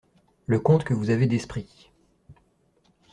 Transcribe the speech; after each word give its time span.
Le 0.47 0.57
comte 0.59 0.83
que 0.83 0.95
vous 0.95 1.11
avez 1.11 1.27
d'esprit! 1.27 1.91